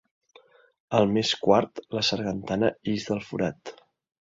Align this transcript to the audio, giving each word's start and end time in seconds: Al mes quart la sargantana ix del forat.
Al 0.99 1.05
mes 1.17 1.33
quart 1.43 1.83
la 1.97 2.03
sargantana 2.09 2.73
ix 2.95 3.09
del 3.13 3.25
forat. 3.31 3.77